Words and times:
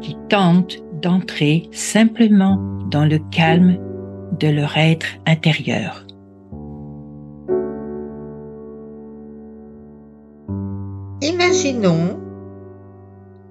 qui 0.00 0.16
tentent 0.28 0.78
d'entrer 1.02 1.68
simplement 1.72 2.56
dans 2.90 3.04
le 3.04 3.18
calme 3.30 3.78
de 4.38 4.48
leur 4.48 4.76
être 4.76 5.06
intérieur. 5.26 6.06
Imaginons 11.22 12.18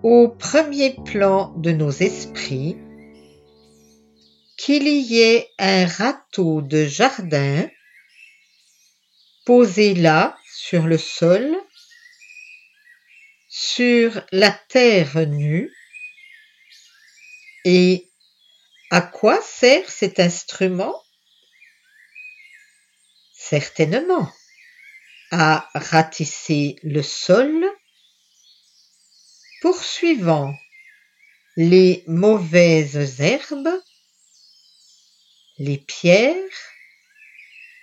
au 0.01 0.29
premier 0.29 0.95
plan 1.05 1.53
de 1.57 1.71
nos 1.71 1.91
esprits 1.91 2.77
qu'il 4.57 4.87
y 4.87 5.21
ait 5.21 5.47
un 5.59 5.85
râteau 5.85 6.61
de 6.61 6.85
jardin 6.85 7.67
posé 9.45 9.93
là 9.93 10.35
sur 10.53 10.85
le 10.85 10.97
sol, 10.97 11.55
sur 13.47 14.21
la 14.31 14.51
terre 14.69 15.27
nue, 15.27 15.71
et 17.65 18.09
à 18.89 19.01
quoi 19.01 19.41
sert 19.41 19.89
cet 19.89 20.19
instrument? 20.19 20.95
Certainement 23.33 24.31
à 25.31 25.69
ratisser 25.73 26.75
le 26.83 27.03
sol, 27.03 27.65
poursuivant 29.61 30.53
les 31.55 32.03
mauvaises 32.07 33.19
herbes, 33.21 33.81
les 35.57 35.77
pierres 35.77 36.35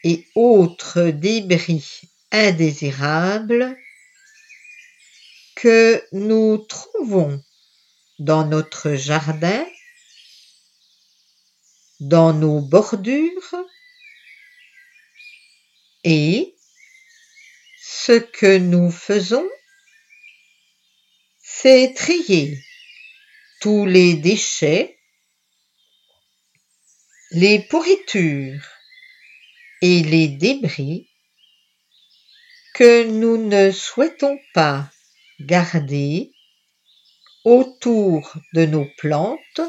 et 0.03 0.27
autres 0.35 1.11
débris 1.11 2.03
indésirables 2.33 3.77
que 5.55 6.05
nous 6.13 6.59
trouvons 6.59 7.43
dans 8.19 8.47
notre 8.47 8.95
jardin, 8.95 9.67
dans 12.01 12.33
nos 12.33 12.61
bordures 12.61 13.55
et 16.05 16.55
ce 17.79 18.13
que 18.13 18.59
nous 18.59 18.91
faisons, 18.91 19.49
c'est 21.43 21.95
trier 21.95 22.63
tous 23.61 23.87
les 23.87 24.15
déchets, 24.15 24.99
les 27.33 27.59
pourritures 27.59 28.65
et 29.83 30.03
les 30.03 30.29
débris 30.29 31.11
que 32.75 33.05
nous 33.05 33.37
ne 33.37 33.73
souhaitons 33.73 34.39
pas 34.55 34.91
garder 35.41 36.36
autour 37.47 38.35
de 38.55 38.67
nos 38.67 38.87
plantes 38.99 39.61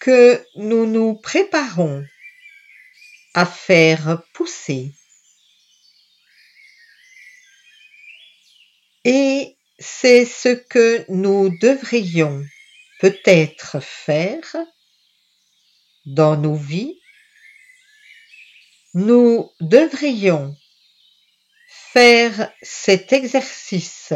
que 0.00 0.44
nous 0.56 0.86
nous 0.86 1.14
préparons 1.14 2.04
à 3.32 3.46
faire 3.46 4.20
pousser. 4.32 4.92
Et 9.04 9.56
c'est 9.78 10.24
ce 10.24 10.48
que 10.48 11.04
nous 11.08 11.56
devrions 11.60 12.44
peut-être 12.98 13.78
faire 13.78 14.56
dans 16.06 16.36
nos 16.36 16.56
vies. 16.56 17.00
Nous 18.94 19.48
devrions 19.60 20.56
faire 21.68 22.52
cet 22.62 23.12
exercice 23.12 24.12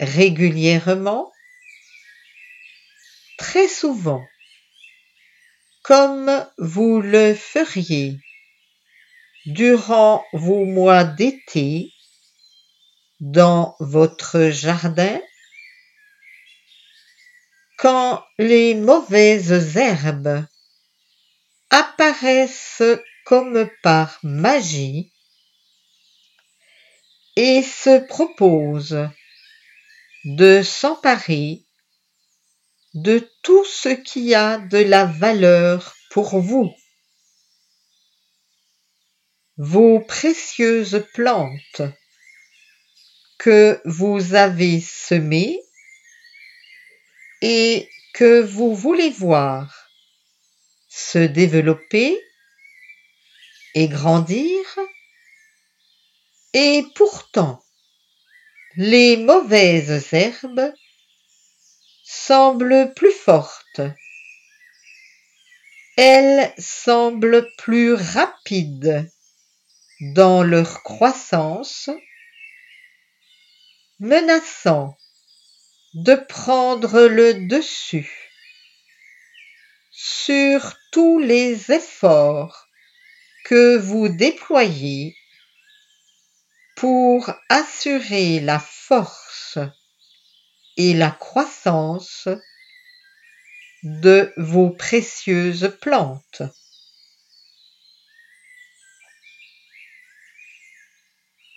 régulièrement, 0.00 1.32
très 3.36 3.68
souvent, 3.68 4.24
comme 5.82 6.46
vous 6.58 7.00
le 7.00 7.34
feriez 7.34 8.18
durant 9.46 10.24
vos 10.32 10.64
mois 10.64 11.04
d'été 11.04 11.92
dans 13.20 13.74
votre 13.80 14.50
jardin 14.50 15.20
quand 17.78 18.24
les 18.38 18.74
mauvaises 18.74 19.76
herbes 19.76 20.44
apparaissent 21.70 22.82
comme 23.24 23.70
par 23.82 24.18
magie 24.22 25.12
et 27.36 27.62
se 27.62 28.00
proposent 28.06 29.08
de 30.28 30.62
s'emparer 30.62 31.64
de 32.92 33.26
tout 33.42 33.64
ce 33.64 33.88
qui 33.88 34.34
a 34.34 34.58
de 34.58 34.76
la 34.76 35.06
valeur 35.06 35.96
pour 36.10 36.38
vous. 36.38 36.70
Vos 39.56 40.00
précieuses 40.00 41.02
plantes 41.14 41.80
que 43.38 43.80
vous 43.86 44.34
avez 44.34 44.82
semé 44.82 45.62
et 47.40 47.88
que 48.12 48.42
vous 48.42 48.74
voulez 48.74 49.10
voir 49.10 49.90
se 50.88 51.18
développer 51.18 52.20
et 53.74 53.88
grandir, 53.88 54.78
et 56.52 56.84
pourtant 56.94 57.64
les 58.80 59.16
mauvaises 59.16 60.14
herbes 60.14 60.72
semblent 62.04 62.92
plus 62.94 63.10
fortes, 63.10 63.80
elles 65.96 66.54
semblent 66.58 67.48
plus 67.58 67.94
rapides 67.94 69.10
dans 70.14 70.44
leur 70.44 70.84
croissance 70.84 71.90
menaçant 73.98 74.96
de 75.94 76.14
prendre 76.14 77.00
le 77.08 77.48
dessus 77.48 78.30
sur 79.90 80.76
tous 80.92 81.18
les 81.18 81.72
efforts 81.72 82.68
que 83.44 83.76
vous 83.76 84.08
déployez 84.08 85.16
pour 86.78 87.28
assurer 87.48 88.38
la 88.38 88.60
force 88.60 89.58
et 90.76 90.94
la 90.94 91.10
croissance 91.10 92.28
de 93.82 94.32
vos 94.36 94.70
précieuses 94.70 95.76
plantes. 95.80 96.42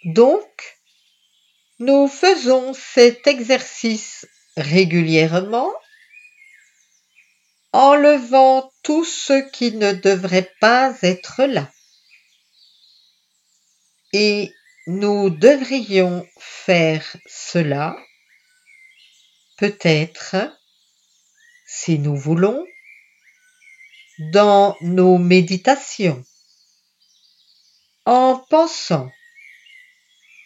Donc, 0.06 0.80
nous 1.78 2.08
faisons 2.08 2.74
cet 2.74 3.28
exercice 3.28 4.28
régulièrement, 4.58 5.72
enlevant 7.74 8.74
tout 8.82 9.06
ce 9.06 9.48
qui 9.52 9.72
ne 9.74 9.94
devrait 9.94 10.52
pas 10.60 10.98
être 11.04 11.44
là. 11.44 11.72
Et 14.14 14.52
nous 14.88 15.30
devrions 15.30 16.28
faire 16.40 17.06
cela, 17.28 17.96
peut-être, 19.58 20.36
si 21.68 22.00
nous 22.00 22.16
voulons, 22.16 22.66
dans 24.32 24.76
nos 24.82 25.18
méditations, 25.18 26.24
en 28.06 28.38
pensant 28.50 29.12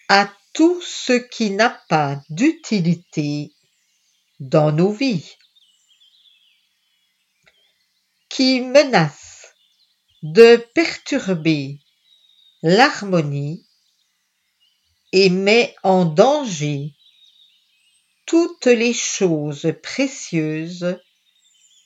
à 0.10 0.32
tout 0.54 0.82
ce 0.82 1.14
qui 1.14 1.52
n'a 1.52 1.70
pas 1.90 2.22
d'utilité 2.30 3.54
dans 4.40 4.72
nos 4.72 4.92
vies, 4.92 5.36
qui 8.30 8.62
menace 8.62 9.56
de 10.24 10.58
perturber 10.74 11.80
l'harmonie 12.62 13.65
et 15.18 15.30
met 15.30 15.74
en 15.82 16.04
danger 16.04 16.94
toutes 18.26 18.66
les 18.66 18.94
choses 18.94 19.74
précieuses 19.82 21.00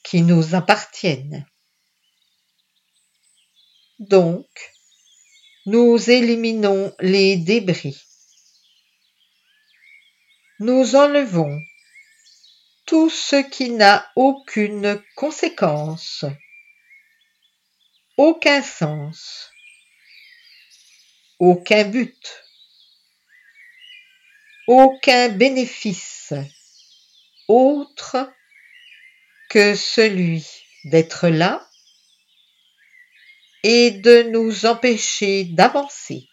qui 0.03 0.23
nous 0.23 0.55
appartiennent. 0.55 1.45
Donc, 3.99 4.47
nous 5.67 6.09
éliminons 6.09 6.91
les 7.01 7.37
débris. 7.37 8.01
Nous 10.57 10.95
enlevons 10.95 11.55
tout 12.87 13.11
ce 13.11 13.35
qui 13.35 13.69
n'a 13.69 14.11
aucune 14.15 14.99
conséquence, 15.15 16.25
aucun 18.17 18.63
sens, 18.63 19.51
aucun 21.37 21.83
but, 21.83 22.48
aucun 24.69 25.29
bénéfice 25.29 26.31
autre 27.47 28.31
que 29.49 29.73
celui 29.73 30.45
d'être 30.83 31.27
là 31.27 31.67
et 33.63 33.89
de 33.89 34.29
nous 34.29 34.67
empêcher 34.67 35.45
d'avancer. 35.45 36.27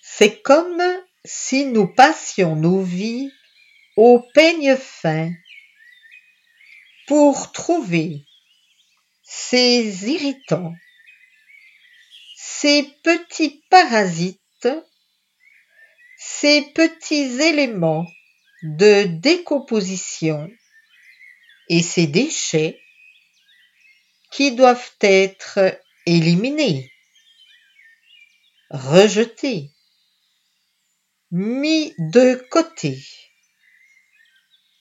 C'est 0.00 0.40
comme 0.40 0.82
si 1.22 1.66
nous 1.66 1.88
passions 1.88 2.56
nos 2.56 2.82
vies 2.82 3.30
au 3.96 4.26
peigne 4.32 4.78
fin 4.78 5.30
pour 7.06 7.52
trouver 7.52 8.24
ces 9.22 10.08
irritants, 10.08 10.72
ces 12.62 12.84
petits 13.02 13.64
parasites, 13.70 14.68
ces 16.16 16.62
petits 16.76 17.40
éléments 17.42 18.06
de 18.62 19.02
décomposition 19.02 20.48
et 21.68 21.82
ces 21.82 22.06
déchets 22.06 22.80
qui 24.30 24.54
doivent 24.54 24.94
être 25.00 25.76
éliminés, 26.06 26.92
rejetés, 28.70 29.72
mis 31.32 31.96
de 31.98 32.36
côté, 32.48 33.04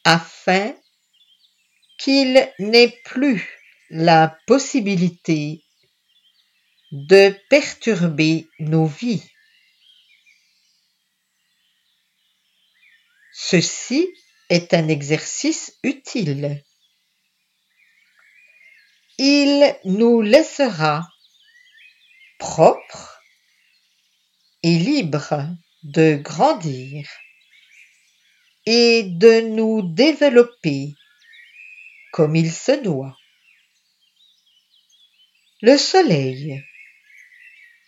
afin 0.04 0.76
qu'il 1.98 2.48
n'ait 2.60 2.96
plus 3.06 3.50
la 3.90 4.38
possibilité 4.46 5.64
de 6.92 7.36
perturber 7.50 8.48
nos 8.60 8.86
vies. 8.86 9.24
Ceci 13.34 14.14
est 14.50 14.74
un 14.74 14.88
exercice 14.90 15.78
utile. 15.84 16.64
Il 19.18 19.76
nous 19.86 20.22
laissera 20.22 21.08
propres 22.40 23.22
et 24.64 24.78
libres 24.78 25.48
de 25.84 26.16
grandir 26.16 27.08
et 28.66 29.04
de 29.04 29.42
nous 29.42 29.82
développer 29.82 30.94
comme 32.12 32.36
il 32.36 32.52
se 32.52 32.84
doit. 32.84 33.18
Le 35.62 35.78
soleil, 35.78 36.64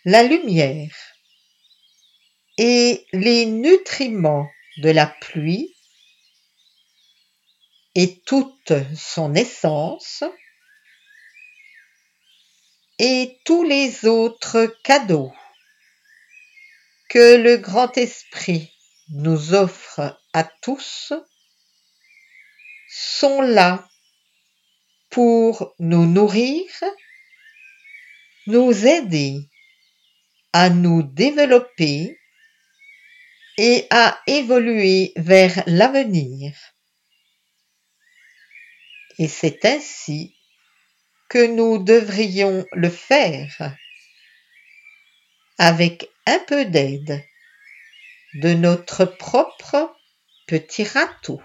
la 0.04 0.22
lumière 0.22 0.94
et 2.58 3.06
les 3.12 3.46
nutriments 3.46 4.48
de 4.78 4.90
la 4.90 5.06
pluie 5.06 5.74
et 7.94 8.20
toute 8.22 8.72
son 8.96 9.34
essence 9.34 10.24
et 12.98 13.40
tous 13.44 13.64
les 13.64 14.04
autres 14.04 14.66
cadeaux 14.84 15.32
que 17.08 17.36
le 17.36 17.56
grand 17.56 17.96
esprit 17.96 18.72
nous 19.08 19.54
offre 19.54 20.20
à 20.32 20.44
tous 20.44 21.12
sont 22.88 23.40
là 23.40 23.88
pour 25.10 25.74
nous 25.78 26.06
nourrir, 26.06 26.64
nous 28.46 28.86
aider 28.86 29.48
à 30.54 30.70
nous 30.70 31.02
développer 31.02 32.16
et 33.58 33.88
à 33.90 34.20
évoluer 34.28 35.12
vers 35.16 35.64
l'avenir. 35.66 36.54
Et 39.18 39.26
c'est 39.26 39.64
ainsi 39.64 40.36
que 41.28 41.44
nous 41.44 41.78
devrions 41.78 42.64
le 42.72 42.88
faire 42.88 43.76
avec 45.58 46.08
un 46.26 46.38
peu 46.38 46.64
d'aide 46.64 47.24
de 48.34 48.54
notre 48.54 49.06
propre 49.06 49.92
petit 50.46 50.84
râteau. 50.84 51.42